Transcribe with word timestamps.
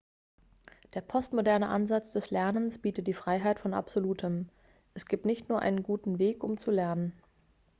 der 0.95 1.01
postmoderne 1.01 1.67
ansatz 1.69 2.11
des 2.11 2.31
lernens 2.31 2.79
bietet 2.81 3.05
die 3.05 3.13
freiheit 3.13 3.59
von 3.59 3.75
absolutem 3.75 4.49
es 4.95 5.05
gibt 5.05 5.25
nicht 5.27 5.47
nur 5.47 5.59
einen 5.59 5.83
guten 5.83 6.17
weg 6.17 6.43
um 6.43 6.57
zu 6.57 6.71
lernen 6.71 7.13